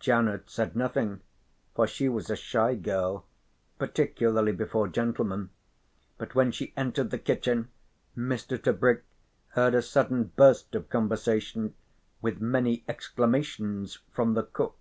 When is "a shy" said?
2.30-2.74